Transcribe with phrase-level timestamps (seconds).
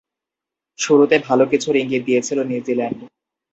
[0.79, 2.99] শুরুতে ভালো কিছুর ইঙ্গিত দিয়েছিল নিউজিল্যান্ড।